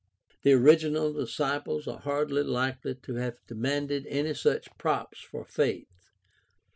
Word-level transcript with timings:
The 0.41 0.53
original 0.53 1.13
disciples 1.13 1.87
are 1.87 1.99
hardly 1.99 2.41
likely 2.41 2.95
to 2.95 3.15
have 3.17 3.37
demanded 3.45 4.07
any 4.07 4.33
such 4.33 4.75
props 4.79 5.21
for 5.21 5.45
faith. 5.45 6.09